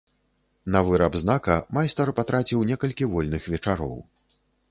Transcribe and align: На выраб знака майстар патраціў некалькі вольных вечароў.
На 0.75 0.79
выраб 0.87 1.17
знака 1.23 1.57
майстар 1.77 2.13
патраціў 2.21 2.65
некалькі 2.71 3.09
вольных 3.13 3.47
вечароў. 3.57 3.95